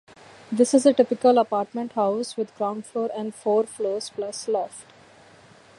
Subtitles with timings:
[0.51, 4.87] This is a typical apartment house, with ground floor and four floors plus loft.